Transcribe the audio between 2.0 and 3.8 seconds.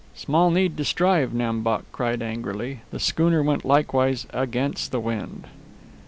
angrily. "The schooner went